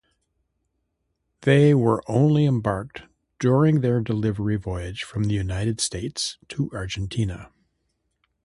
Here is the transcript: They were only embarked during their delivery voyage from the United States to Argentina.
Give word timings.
They 1.41 1.75
were 1.75 2.01
only 2.07 2.45
embarked 2.45 3.03
during 3.37 3.81
their 3.81 4.01
delivery 4.01 4.55
voyage 4.55 5.03
from 5.03 5.25
the 5.25 5.35
United 5.35 5.79
States 5.79 6.39
to 6.47 6.71
Argentina. 6.73 7.51